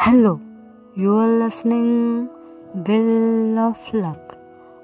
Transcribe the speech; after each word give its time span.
Hello 0.00 0.36
you 0.96 1.16
are 1.16 1.28
listening 1.28 2.26
bill 2.74 3.58
of 3.58 3.90
luck. 3.94 4.32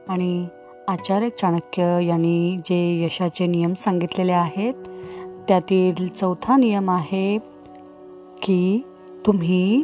आणि 0.09 0.46
आचार्य 0.88 1.29
चाणक्य 1.29 2.04
यांनी 2.06 2.56
जे 2.64 3.04
यशाचे 3.04 3.46
नियम 3.46 3.74
सांगितलेले 3.74 4.32
आहेत 4.32 4.74
त्यातील 5.48 6.09
चौथा 6.09 6.56
नियम 6.56 6.91
आहे 6.91 7.38
की 8.42 8.82
तुम्ही 9.27 9.82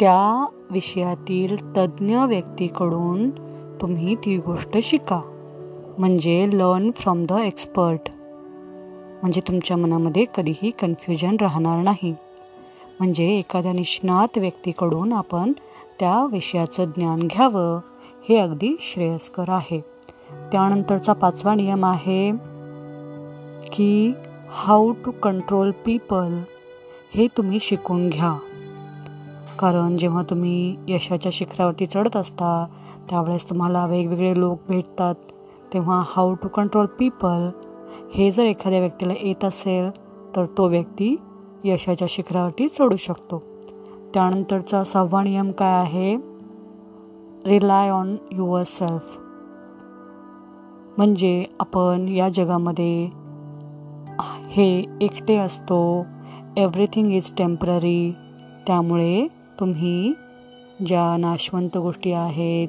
त्या 0.00 0.46
विषयातील 0.70 1.56
तज्ज्ञ 1.72 2.16
व्यक्तीकडून 2.16 3.30
तुम्ही 3.80 4.14
ती 4.14 4.36
गोष्ट 4.36 4.78
शिका. 4.82 5.20
म्हणजे 5.98 6.48
लर्न 6.52 6.90
फ्रॉम 6.96 7.24
द 7.26 7.32
एक्सपर्ट 7.32 8.10
म्हणजे 9.22 9.40
तुमच्या 9.48 9.76
मनामध्ये 9.76 10.24
कधीही 10.34 10.70
कन्फ्युजन 10.70 11.36
राहणार 11.40 11.82
नाही. 11.82 12.14
म्हणजे 12.98 13.26
एखाद्या 13.38 13.72
निष्णात 13.72 14.38
व्यक्तीकडून 14.38 15.12
आपण 15.12 15.52
त्या 16.00 16.26
विषयाचं 16.32 16.84
ज्ञान 16.84 17.20
घ्यावं 17.20 17.78
हे 18.28 18.36
अगदी 18.36 18.76
श्रेयस्कर 18.80 19.44
आहे. 19.48 19.80
त्यानंतरचा 20.52 21.12
पाचवा 21.12 21.54
नियम 21.54 21.84
आहे 21.84 22.30
की 23.72 24.12
हाऊ 24.50 24.92
टू 24.92 25.10
कंट्रोल 25.10 25.70
पीपल 25.70 26.38
हे 27.14 27.26
तुम्ही 27.36 27.58
शिकून 27.60 28.08
घ्या. 28.08 28.38
कारण 29.58 29.96
जेव्हा 29.96 30.22
तुम्ही 30.22 30.76
यशाच्या 30.88 31.30
शिखरावरती 31.32 31.86
चढत 31.86 32.16
असता 32.16 32.66
त्यावेळेस 33.10 33.48
तुम्हाला 33.50 33.86
वेगवेगळे 33.86 34.40
लोक 34.40 34.58
भेटतात. 34.68 35.14
तेव्हा 35.72 36.02
हाऊ 36.06 36.34
टू 36.34 36.48
कंट्रोल 36.48 36.86
पीपल 36.86 37.48
हे 38.14 38.30
जर 38.30 38.42
एखाद्या 38.42 38.80
व्यक्तीला 38.80 39.12
येत 39.22 39.44
असेल 39.44 39.90
तर 40.36 40.44
तो 40.58 40.68
व्यक्ती 40.68 41.16
यशाच्या 41.68 42.08
शिखरावरती 42.10 42.68
चढू 42.68 42.96
शकतो. 42.96 43.42
त्यानंतरचा 44.14 44.84
सहावा 44.84 45.22
नियम 45.22 45.50
काय 45.50 45.72
आहे? 45.72 46.16
रिलाय 47.46 47.90
ऑन 47.90 48.16
युअर 48.32 48.62
सेल्फ 48.62 49.18
म्हणजे 50.98 51.44
आपण 51.60 52.08
या 52.08 52.28
जगामध्ये 52.28 53.08
हे 54.48 54.84
एकटे 55.00 55.36
असतो. 55.36 56.06
एव्हरीथिंग 56.56 57.12
इज 57.12 57.30
टेंपररी 57.38 58.12
त्यामुळे 58.66 59.26
तुम्ही 59.60 60.12
ज्या 60.86 61.16
नाशवंत 61.16 61.76
गोष्टी 61.76 62.12
आहेत 62.12 62.68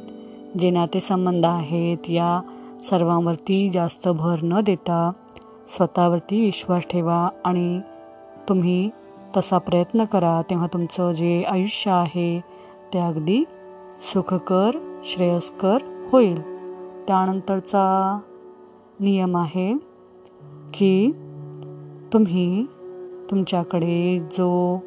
जे 0.58 0.70
नातेसंबंध 0.70 1.46
आहेत 1.46 2.10
या 2.10 2.42
सर्वांवरती 2.80 3.70
जास्त 3.70 4.08
भर 4.08 4.36
न 4.44 4.62
देता 4.62 5.12
स्वतःवरती 5.68 6.42
विश्वास 6.42 6.84
ठेवा 6.90 7.30
आणि 7.46 7.80
तुम्ही 8.50 8.90
तसा 9.38 9.58
प्रयत्न 9.58 10.06
करा 10.06 10.42
तेव्हा 10.42 10.68
तुमचं 10.68 11.12
जे 11.12 11.44
आयुष्य 11.44 11.92
आहे 11.92 12.40
ते 12.94 13.00
अगदी 13.00 13.44
सुखकर 14.02 14.78
श्रेयस्कर 15.04 15.78
होईल. 16.12 16.42
त्यानंतरचा 17.08 18.20
नियम 19.00 19.38
आहे 19.38 19.74
की 20.74 21.12
तुम्ही 22.14 22.66
तुमच्याकडे 23.32 24.20
जो 24.20 24.80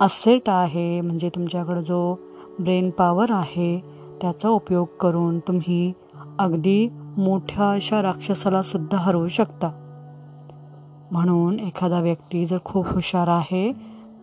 असेट 0.00 0.48
आहे 0.48 1.00
म्हणजे 1.00 1.28
तुमच्याकडं 1.28 1.80
जो 1.80 2.14
ब्रेन 2.60 2.90
पॉवर 2.90 3.32
आहे 3.32 3.78
त्याचा 4.22 4.48
उपयोग 4.48 4.86
करून 5.00 5.38
तुम्ही 5.38 5.92
अगदी 6.38 6.88
मोठ्या 7.16 7.70
अशा 7.70 8.02
राक्षसाला 8.02 8.62
सुद्धा 8.62 8.98
हरवू 8.98 9.28
शकता. 9.28 9.70
म्हणून 11.10 11.60
एखादा 11.60 12.00
व्यक्ती 12.00 12.46
जर 12.46 12.58
खूप 12.64 12.86
हुशार 12.86 13.28
आहे 13.28 13.72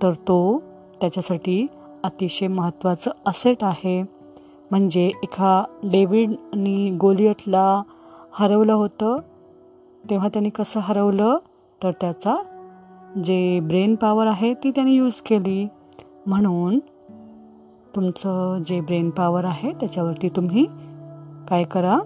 तर 0.02 0.12
तो 0.14 0.64
त्याच्यासाठी 1.02 1.68
अतिशय 2.04 2.48
महत्त्वाचं 2.48 3.12
असेट 3.26 3.64
आहे. 3.64 4.02
म्हणजे 4.72 5.06
एका 5.08 5.64
डेव्हिडनी 5.84 6.90
गोलियतला 6.90 7.82
हरवलं 8.34 8.74
होतं 8.74 9.18
तेव्हा 10.10 10.28
त्याने 10.28 10.50
कसं 10.50 10.80
हरवलं? 10.80 11.38
तर 11.84 11.92
त्याचा 11.92 12.36
जे 13.24 13.60
ब्रेन 13.60 13.96
पॉवर 13.96 14.28
आहे 14.28 14.54
ती 14.54 14.72
त्याने 14.72 14.92
यूज 14.92 15.22
केली. 15.22 15.68
म्हणून 16.26 16.80
तुमचं 17.96 18.64
जे 18.68 18.82
ब्रेन 18.82 19.10
पॉवर 19.10 19.46
आहे 19.46 19.72
त्याच्यावरती 19.74 20.30
तुम्ही 20.30 20.66
काय 21.50 21.64
करा 21.64 21.98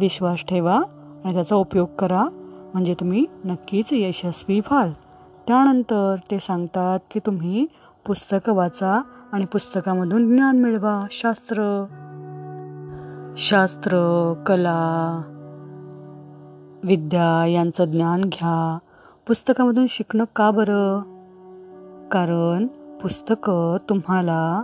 विश्वास 0.00 0.44
ठेवा 0.48 0.80
आणि 1.24 1.34
त्याचा 1.34 1.56
उपयोग 1.56 1.88
करा. 1.98 2.24
म्हणजे 2.72 2.94
तुम्ही 2.94 3.26
नक्कीच 3.44 3.88
यशस्वी 3.92 4.60
व्हाल. 4.60 4.92
त्यानंतर 5.46 6.16
ते 6.30 6.38
सांगतात 6.38 6.98
की 7.10 7.20
तुम्ही 7.26 7.66
पुस्तकं 8.06 8.52
वाचा 8.52 9.02
आणि 9.32 9.44
पुस्तकामधून 9.44 10.34
ज्ञान 10.34 10.58
मिळवा. 10.58 11.06
शास्त्र 11.10 11.84
शास्त्र 13.36 13.92
कला 14.46 15.22
विद्या 16.84 17.46
यांचं 17.46 17.84
ज्ञान 17.84 18.20
घ्या. 18.20 18.78
पुस्तकामधून 19.26 19.86
शिकणं 19.88 20.24
का 20.36 20.50
बरं? 20.50 21.00
कारण 22.08 22.66
पुस्तकं 23.02 23.76
तुम्हाला 23.88 24.62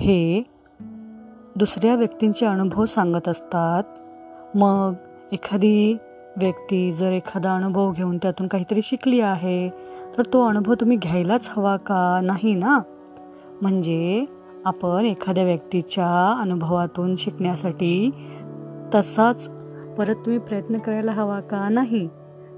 हे 0.00 0.42
दुसऱ्या 1.56 1.94
व्यक्तींचे 1.94 2.46
अनुभव 2.46 2.84
सांगत 2.84 3.28
असतात. 3.28 3.82
मग 4.54 4.92
एखादी 5.32 5.96
व्यक्ती 6.36 6.92
जर 6.92 7.12
एखादा 7.12 7.54
अनुभव 7.54 7.92
घेऊन 7.92 8.18
त्यातून 8.18 8.46
काहीतरी 8.46 8.82
शिकली 8.82 9.20
आहे 9.20 9.68
तर 10.18 10.22
तो 10.32 10.46
अनुभव 10.48 10.74
तुम्ही 10.74 10.96
घ्यायलाच 10.96 11.50
हवा 11.56 11.76
का? 11.76 12.20
नाही 12.22 12.54
ना? 12.54 12.80
म्हणजे 13.62 14.24
आपण 14.64 15.04
एखाद्या 15.04 15.44
व्यक्तीच्या 15.44 16.38
अनुभवातून 16.40 17.16
शिकण्यासाठी 17.16 18.10
तसाच 18.94 19.48
परत 19.98 20.14
तुम्ही 20.14 20.38
प्रयत्न 20.38 20.78
करायला 20.78 21.12
हवा 21.12 21.40
का? 21.40 21.68
नाही. 21.68 22.08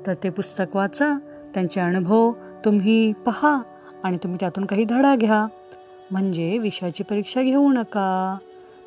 तर 0.06 0.14
ते 0.14 0.30
पुस्तक 0.30 0.76
वाचा 0.76 1.18
त्यांचे 1.54 1.80
अनुभव 1.80 2.32
तुम्ही 2.64 3.12
पहा 3.12 3.62
आणि 4.04 4.16
तुम्ही 4.16 4.36
त्यातून 4.40 4.64
काही 4.64 4.84
धडा 4.84 5.16
घ्या. 5.16 5.46
म्हणजे 6.10 6.58
विषयाची 6.58 7.02
परीक्षा 7.02 7.42
घेऊ 7.42 7.72
नका. 7.72 8.38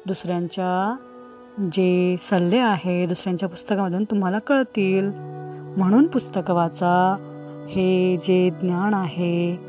दुसऱ्यांच्या 0.07 0.95
जे 1.59 2.15
सल्ले 2.19 2.57
आहे 2.57 3.05
दुसऱ्यांच्या 3.05 3.49
पुस्तकामधून 3.49 4.03
तुम्हाला 4.03 4.39
कळतील. 4.39 5.11
म्हणून 5.77 6.07
पुस्तकं 6.07 6.53
वाचा. 6.53 7.15
हे 7.69 8.17
जे 8.17 8.49
ज्ञान 8.49 8.93
आहे 8.93 9.59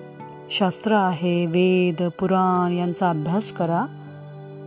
शास्त्र 0.50 0.92
आहे 0.92 1.46
वेद 1.46 2.02
पुराण 2.20 2.72
यांचा 2.72 3.10
अभ्यास 3.10 3.52
करा. 3.52 3.86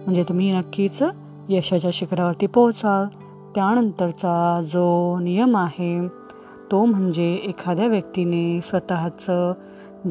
म्हणजे 0.05 0.23
तुम्ही 0.23 0.51
नक्कीच 0.51 1.03
यशाच्या 1.49 1.91
शिखरावरती 1.93 2.47
पोहोचाल. 2.47 3.07
त्यानंतरचा 3.55 4.61
जो 4.63 5.19
नियम 5.19 5.57
आहे 5.57 6.07
तो 6.71 6.85
म्हणजे 6.85 7.33
एखाद्या 7.33 7.87
व्यक्तीने 7.87 8.61
स्वतःचं 8.61 9.53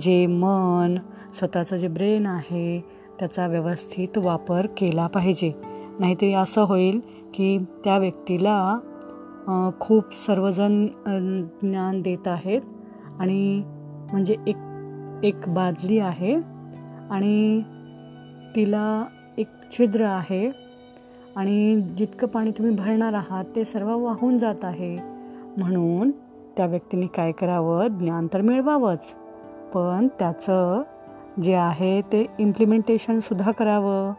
जे 0.03 0.27
मन 0.27 0.95
स्वतःचं 1.39 1.77
जे 1.77 1.89
ब्रेन 1.89 2.27
आहे 2.27 2.85
त्याचा 3.19 3.47
व्यवस्थित 3.47 4.19
वापर 4.19 4.67
केला 4.67 5.07
पाहिजे. 5.07 5.68
नाहीतरी 5.99 6.33
असं 6.33 6.63
होईल 6.63 7.01
की 7.35 7.59
त्या 7.85 7.99
व्यक्तीला 7.99 8.79
खूप 9.81 10.15
सर्वजण 10.15 10.87
ज्ञान 11.63 12.03
देत 12.03 12.29
आहेत 12.29 12.61
आणि 13.21 13.63
म्हणजे 14.13 14.35
एक 14.47 14.57
एक 15.25 15.49
बादली 15.49 15.99
आहे 15.99 16.35
आणि 17.11 17.61
तिला 18.57 19.05
एक 19.39 19.49
छिद्र 19.71 20.05
आहे 20.05 20.51
आणि 21.37 21.81
जितकं 21.99 22.27
पाणी 22.27 22.51
तुम्ही 22.51 22.75
भरणार 22.75 23.13
आहात 23.13 23.45
ते 23.57 23.65
सर्व 23.65 23.97
वाहून 23.99 24.39
जात 24.39 24.65
आहे. 24.65 24.97
म्हणून 25.57 26.11
त्या 26.57 26.67
व्यक्तीने 26.67 27.07
काय 27.07 27.33
करावं? 27.33 27.87
ज्ञान 27.89 28.27
तर 28.33 28.41
मिळवावंच. 28.41 29.15
पण 29.75 30.09
त्याचं 30.19 30.83
जे 31.43 31.55
आहे 31.55 32.01
ते 32.01 32.27
इम्प्लिमेंटेशनसुद्धा 32.39 33.51
करावं. 33.51 34.13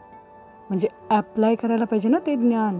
म्हणजे 0.70 0.88
ॲप्लाय 1.10 1.54
करायला 1.54 1.84
पाहिजे 1.84 2.08
ना 2.08 2.18
ते 2.18 2.36
ज्ञान. 2.36 2.78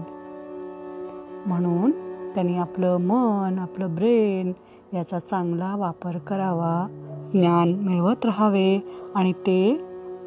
म्हणून 1.45 1.91
त्यांनी 2.35 2.57
आपलं 2.57 2.97
मन 2.97 3.59
आपलं 3.59 3.95
ब्रेन 3.95 4.51
याचा 4.93 5.19
चांगला 5.19 5.75
वापर 5.75 6.17
करावा. 6.17 6.87
ज्ञान 7.33 7.73
मिळवत 7.73 8.25
राहावे 8.25 8.79
आणि 9.15 9.33
ते 9.33 9.77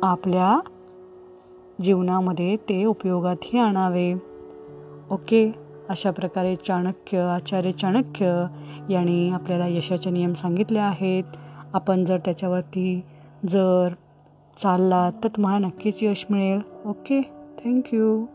आपल्या 0.03 0.61
जीवनामध्ये 1.83 2.57
ते 2.57 2.85
उपयोगातही 2.85 3.59
आणावे. 3.59 4.15
ओके 5.11 5.53
अशा 5.89 6.11
प्रकारे 6.11 6.57
चाणक्य 6.57 7.19
आचार्य 7.19 7.73
चाणक्य 7.73 8.47
यांनी 8.91 9.31
आपल्याला 9.31 9.67
यशाचे 9.67 10.11
नियम 10.11 10.33
सांगितले 10.33 10.79
आहेत. 10.79 11.25
आपण 11.75 12.05
जर 12.05 12.19
त्याच्यावरती 12.19 13.03
जर 13.49 13.95
चाललात 14.57 15.13
तर 15.25 15.29
तुम्हाला 15.29 15.67
नक्कीच 15.67 16.03
यश 16.03 16.27
मिळेल. 16.31 16.61
Okay 16.87 17.44
Thank 17.63 17.93
you. 17.93 18.34